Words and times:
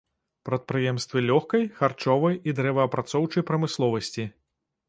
Прадпрыемствы 0.47 1.21
лёгкай, 1.31 1.67
харчовай 1.81 2.39
і 2.49 2.57
дрэваапрацоўчай 2.61 3.49
прамысловасці. 3.51 4.29